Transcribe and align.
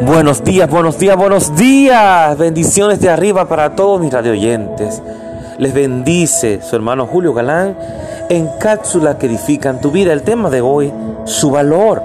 Buenos 0.00 0.42
días, 0.44 0.68
buenos 0.68 0.98
días, 0.98 1.16
buenos 1.16 1.54
días. 1.56 2.36
Bendiciones 2.36 3.00
de 3.00 3.10
arriba 3.10 3.48
para 3.48 3.74
todos 3.74 4.00
mis 4.00 4.12
radioyentes. 4.12 5.00
Les 5.58 5.72
bendice 5.72 6.60
su 6.62 6.74
hermano 6.74 7.06
Julio 7.06 7.32
Galán 7.32 7.76
en 8.28 8.48
cápsulas 8.58 9.16
que 9.16 9.26
edifican 9.26 9.80
tu 9.80 9.90
vida. 9.90 10.12
El 10.12 10.22
tema 10.22 10.50
de 10.50 10.60
hoy, 10.60 10.92
su 11.24 11.50
valor. 11.50 12.02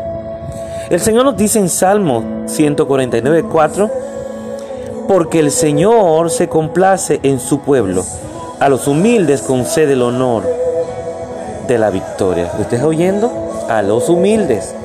El 0.89 0.99
Señor 0.99 1.25
nos 1.25 1.37
dice 1.37 1.59
en 1.59 1.69
Salmo 1.69 2.23
149, 2.45 3.43
4, 3.43 3.89
porque 5.07 5.39
el 5.39 5.51
Señor 5.51 6.29
se 6.29 6.47
complace 6.47 7.19
en 7.23 7.39
su 7.39 7.59
pueblo. 7.61 8.03
A 8.59 8.69
los 8.69 8.87
humildes 8.87 9.41
concede 9.41 9.93
el 9.93 10.01
honor 10.01 10.43
de 11.67 11.77
la 11.77 11.89
victoria. 11.89 12.51
¿Usted 12.59 12.83
oyendo? 12.83 13.31
A 13.67 13.81
los 13.81 14.09
humildes. 14.09 14.75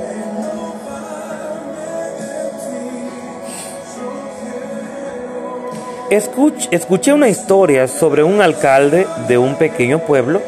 Escuché 6.15 7.13
una 7.13 7.29
historia 7.29 7.89
sobre 7.89 8.23
un 8.23 8.41
alcalde 8.41 9.07
de 9.29 9.39
un 9.39 9.57
pequeño 9.57 10.01
pueblo 10.01 10.41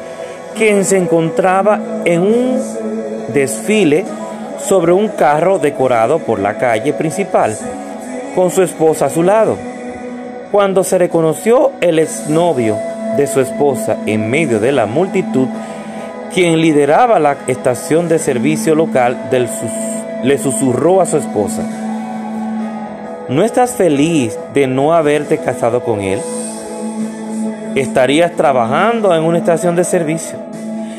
quien 0.56 0.84
se 0.84 0.96
encontraba 0.96 1.78
en 2.04 2.22
un 2.22 2.60
desfile 3.32 4.04
sobre 4.58 4.92
un 4.92 5.08
carro 5.08 5.58
decorado 5.58 6.18
por 6.18 6.38
la 6.38 6.56
calle 6.56 6.92
principal, 6.92 7.56
con 8.34 8.50
su 8.50 8.62
esposa 8.62 9.06
a 9.06 9.10
su 9.10 9.22
lado. 9.22 9.56
Cuando 10.50 10.82
se 10.82 10.98
reconoció 10.98 11.72
el 11.80 11.98
exnovio 11.98 12.76
de 13.16 13.26
su 13.26 13.40
esposa 13.40 13.98
en 14.06 14.30
medio 14.30 14.58
de 14.60 14.72
la 14.72 14.86
multitud, 14.86 15.48
quien 16.32 16.60
lideraba 16.60 17.18
la 17.18 17.36
estación 17.46 18.08
de 18.08 18.18
servicio 18.18 18.74
local 18.74 19.28
del 19.30 19.48
le 20.22 20.38
susurró 20.38 21.00
a 21.00 21.06
su 21.06 21.18
esposa, 21.18 21.62
¿No 23.28 23.42
estás 23.42 23.72
feliz 23.72 24.38
de 24.54 24.68
no 24.68 24.94
haberte 24.94 25.38
casado 25.38 25.82
con 25.82 26.00
él? 26.00 26.20
¿Estarías 27.74 28.36
trabajando 28.36 29.12
en 29.16 29.24
una 29.24 29.38
estación 29.38 29.74
de 29.74 29.82
servicio? 29.82 30.38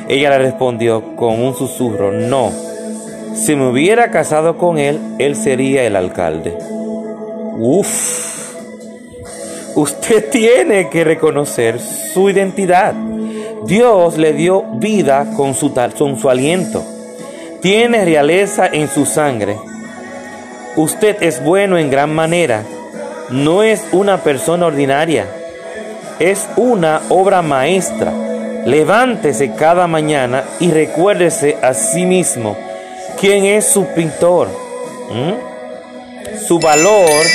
Ella 0.10 0.32
le 0.32 0.40
respondió 0.40 1.16
con 1.16 1.42
un 1.42 1.56
susurro, 1.56 2.12
no. 2.12 2.52
Si 3.34 3.56
me 3.56 3.70
hubiera 3.70 4.12
casado 4.12 4.58
con 4.58 4.78
él, 4.78 5.00
él 5.20 5.38
sería 5.38 5.84
el 5.84 5.96
alcalde. 5.96 6.58
Uf. 7.60 8.58
Usted 9.76 10.30
tiene 10.32 10.90
que 10.90 11.06
reconocer 11.06 11.80
su 11.80 12.30
identidad. 12.30 12.94
Dios 13.66 14.18
le 14.18 14.34
dio 14.34 14.64
vida 14.74 15.32
con 15.38 15.54
su, 15.54 15.74
con 15.74 16.20
su 16.20 16.30
aliento. 16.30 16.84
Tiene 17.62 18.04
realeza 18.04 18.68
en 18.68 18.90
su 18.90 19.06
sangre 19.06 19.56
Usted 20.78 21.24
es 21.24 21.44
bueno 21.44 21.80
en 21.80 21.90
gran 21.90 22.14
manera. 22.14 22.64
No 23.32 23.64
es 23.64 23.84
una 23.92 24.20
persona 24.20 24.68
ordinaria. 24.68 25.26
Es 26.20 26.48
una 26.56 27.02
obra 27.10 27.42
maestra. 27.42 28.14
Levántese 28.64 29.56
cada 29.56 29.88
mañana 29.88 30.44
y 30.60 30.70
recuérdese 30.70 31.58
a 31.64 31.74
sí 31.74 32.06
mismo 32.06 32.56
quién 33.20 33.46
es 33.46 33.66
su 33.66 33.88
pintor. 33.88 34.50
¿Mm? 35.10 36.38
Su 36.46 36.60
valor 36.60 37.26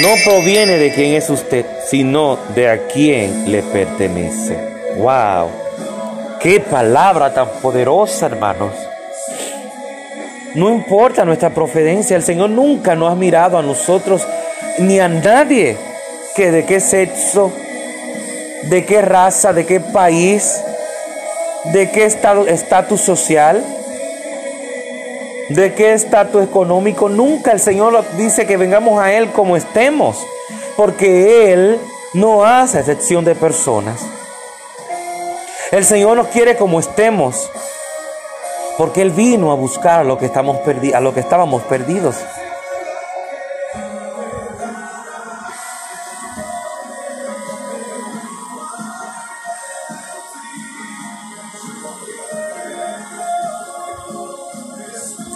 no 0.00 0.08
proviene 0.24 0.78
de 0.78 0.90
quién 0.94 1.12
es 1.12 1.28
usted, 1.28 1.66
sino 1.86 2.38
de 2.54 2.70
a 2.70 2.86
quién 2.86 3.52
le 3.52 3.62
pertenece. 3.64 4.56
¡Wow! 4.96 5.50
¡Qué 6.40 6.60
palabra 6.60 7.34
tan 7.34 7.48
poderosa, 7.60 8.26
hermanos! 8.26 8.72
No 10.54 10.70
importa 10.70 11.24
nuestra 11.24 11.50
procedencia, 11.50 12.16
el 12.16 12.22
Señor 12.22 12.50
nunca 12.50 12.94
nos 12.94 13.12
ha 13.12 13.14
mirado 13.14 13.58
a 13.58 13.62
nosotros 13.62 14.26
ni 14.78 14.98
a 14.98 15.08
nadie 15.08 15.76
que 16.34 16.50
de 16.50 16.64
qué 16.64 16.80
sexo, 16.80 17.52
de 18.62 18.84
qué 18.84 19.02
raza, 19.02 19.52
de 19.52 19.66
qué 19.66 19.80
país, 19.80 20.60
de 21.72 21.90
qué 21.90 22.04
estatus 22.04 23.00
social, 23.00 23.62
de 25.50 25.74
qué 25.74 25.92
estatus 25.92 26.42
económico. 26.42 27.08
Nunca 27.08 27.52
el 27.52 27.60
Señor 27.60 28.04
dice 28.16 28.46
que 28.46 28.56
vengamos 28.56 29.00
a 29.00 29.12
Él 29.12 29.30
como 29.30 29.56
estemos, 29.56 30.24
porque 30.76 31.52
Él 31.52 31.78
no 32.14 32.44
hace 32.44 32.80
excepción 32.80 33.24
de 33.24 33.34
personas. 33.34 34.00
El 35.70 35.84
Señor 35.84 36.16
nos 36.16 36.28
quiere 36.28 36.56
como 36.56 36.80
estemos 36.80 37.50
porque 38.78 39.02
Él 39.02 39.10
vino 39.10 39.50
a 39.50 39.56
buscar 39.56 40.00
a 40.00 40.04
lo 40.04 40.16
que, 40.16 40.26
estamos 40.26 40.58
a 40.94 41.00
lo 41.00 41.12
que 41.12 41.20
estábamos 41.20 41.62
perdidos. 41.64 42.14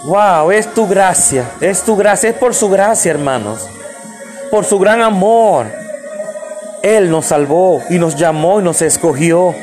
Wow, 0.05 0.51
es 0.51 0.73
tu 0.73 0.87
gracia, 0.87 1.51
es 1.59 1.81
tu 1.81 1.97
gracia, 1.97 2.29
es 2.29 2.35
por 2.37 2.53
su 2.53 2.69
gracia, 2.69 3.11
hermanos, 3.11 3.67
por 4.51 4.63
su 4.63 4.79
gran 4.79 5.01
amor. 5.01 5.67
Él 6.81 7.09
nos 7.09 7.25
salvó 7.25 7.81
y 7.89 7.99
nos 7.99 8.15
llamó 8.15 8.61
y 8.61 8.63
nos 8.63 8.81
escogió. 8.81 9.53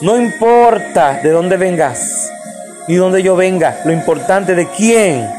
No 0.00 0.16
importa 0.16 1.20
de 1.22 1.30
dónde 1.30 1.56
vengas, 1.56 2.17
y 2.88 2.96
donde 2.96 3.22
yo 3.22 3.36
venga. 3.36 3.80
Lo 3.84 3.92
importante 3.92 4.54
de 4.54 4.66
quién 4.66 5.30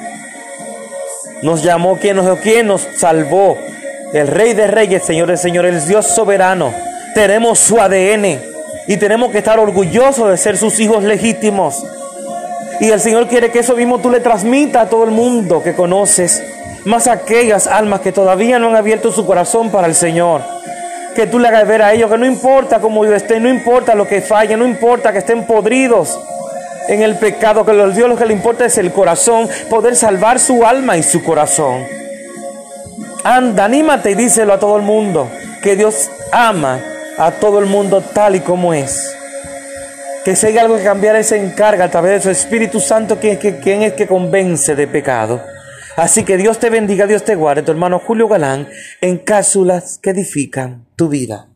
nos 1.41 1.63
llamó, 1.63 1.97
quién 1.97 2.15
nos, 2.15 2.39
quién 2.39 2.67
nos 2.67 2.87
salvó. 2.95 3.57
El 4.13 4.27
Rey 4.27 4.53
de 4.53 4.67
Reyes, 4.67 5.03
Señor 5.03 5.27
de 5.27 5.37
Señores, 5.37 5.83
el 5.83 5.87
Dios 5.87 6.05
soberano. 6.05 6.73
Tenemos 7.13 7.59
su 7.59 7.81
ADN 7.81 8.39
y 8.87 8.97
tenemos 8.97 9.31
que 9.31 9.39
estar 9.39 9.59
orgullosos 9.59 10.29
de 10.29 10.37
ser 10.37 10.57
sus 10.57 10.79
hijos 10.79 11.03
legítimos. 11.03 11.83
Y 12.79 12.89
el 12.91 12.99
Señor 12.99 13.27
quiere 13.27 13.51
que 13.51 13.59
eso 13.59 13.75
mismo 13.75 13.99
tú 13.99 14.09
le 14.09 14.19
transmitas 14.19 14.83
a 14.83 14.89
todo 14.89 15.03
el 15.03 15.11
mundo 15.11 15.61
que 15.61 15.75
conoces, 15.75 16.41
más 16.85 17.07
aquellas 17.07 17.67
almas 17.67 17.99
que 17.99 18.11
todavía 18.11 18.57
no 18.57 18.69
han 18.69 18.75
abierto 18.77 19.11
su 19.11 19.25
corazón 19.25 19.69
para 19.69 19.87
el 19.87 19.95
Señor. 19.95 20.41
Que 21.15 21.27
tú 21.27 21.39
le 21.39 21.49
hagas 21.49 21.67
ver 21.67 21.81
a 21.81 21.93
ellos 21.93 22.09
que 22.09 22.17
no 22.17 22.25
importa 22.25 22.79
cómo 22.79 23.03
yo 23.05 23.13
esté, 23.13 23.39
no 23.39 23.49
importa 23.49 23.95
lo 23.95 24.07
que 24.07 24.21
falle, 24.21 24.55
no 24.55 24.65
importa 24.65 25.11
que 25.11 25.17
estén 25.17 25.45
podridos 25.45 26.17
en 26.89 27.03
el 27.03 27.15
pecado, 27.17 27.63
que 27.63 27.71
a 27.71 27.87
Dios 27.87 28.09
lo 28.09 28.17
que 28.17 28.25
le 28.25 28.33
importa 28.33 28.65
es 28.65 28.77
el 28.79 28.91
corazón, 28.91 29.47
poder 29.69 29.95
salvar 29.95 30.39
su 30.39 30.65
alma 30.65 30.97
y 30.97 31.03
su 31.03 31.23
corazón. 31.23 31.85
Anda, 33.23 33.65
anímate 33.65 34.11
y 34.11 34.15
díselo 34.15 34.53
a 34.53 34.59
todo 34.59 34.75
el 34.75 34.81
mundo, 34.81 35.29
que 35.61 35.75
Dios 35.75 36.09
ama 36.31 36.79
a 37.17 37.31
todo 37.31 37.59
el 37.59 37.67
mundo 37.67 38.01
tal 38.01 38.35
y 38.35 38.39
como 38.39 38.73
es. 38.73 39.15
Que 40.25 40.35
si 40.35 40.47
hay 40.47 40.57
algo 40.57 40.77
que 40.77 40.83
cambiar, 40.83 41.23
se 41.23 41.37
encarga 41.37 41.85
a 41.85 41.91
través 41.91 42.11
de 42.11 42.21
su 42.21 42.29
Espíritu 42.31 42.79
Santo, 42.79 43.19
quien, 43.19 43.37
quien 43.37 43.83
es 43.83 43.93
que 43.93 44.07
convence 44.07 44.75
de 44.75 44.87
pecado. 44.87 45.41
Así 45.95 46.23
que 46.23 46.37
Dios 46.37 46.57
te 46.57 46.71
bendiga, 46.71 47.05
Dios 47.05 47.23
te 47.23 47.35
guarde, 47.35 47.61
tu 47.61 47.71
hermano 47.71 47.99
Julio 47.99 48.27
Galán, 48.27 48.67
en 48.99 49.19
cápsulas 49.19 49.99
que 50.01 50.09
edifican 50.09 50.85
tu 50.95 51.07
vida. 51.07 51.48